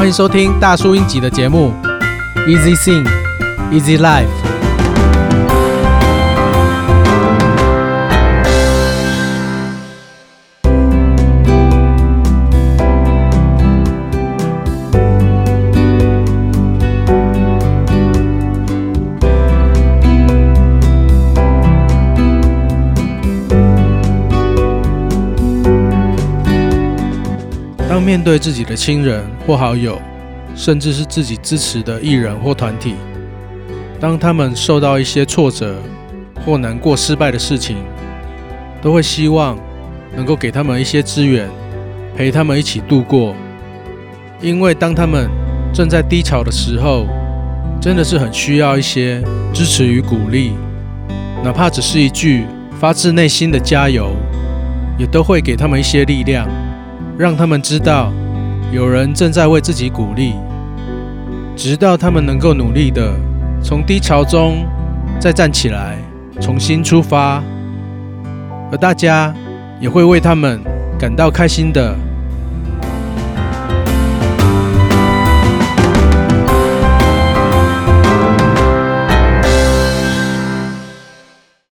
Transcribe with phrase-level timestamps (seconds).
[0.00, 1.74] 欢迎收听大叔英吉的节目
[2.48, 3.06] ，Easy Sing,
[3.70, 4.39] Easy Life。
[28.00, 30.00] 面对自己的亲人或好友，
[30.54, 32.94] 甚至是自己支持的艺人或团体，
[34.00, 35.76] 当他们受到一些挫折
[36.44, 37.76] 或难过、失败的事情，
[38.80, 39.58] 都会希望
[40.16, 41.48] 能够给他们一些资源，
[42.16, 43.34] 陪他们一起度过。
[44.40, 45.28] 因为当他们
[45.72, 47.06] 正在低潮的时候，
[47.80, 49.22] 真的是很需要一些
[49.52, 50.52] 支持与鼓励，
[51.44, 52.44] 哪怕只是一句
[52.78, 54.10] 发自内心的加油，
[54.98, 56.48] 也都会给他们一些力量。
[57.20, 58.10] 让他们知道
[58.72, 60.32] 有人正在为自己鼓励，
[61.54, 63.12] 直到他们能够努力的
[63.62, 64.66] 从低潮中
[65.20, 65.98] 再站起来，
[66.40, 67.42] 重新出发，
[68.72, 69.34] 而大家
[69.78, 70.62] 也会为他们
[70.98, 71.94] 感到开心的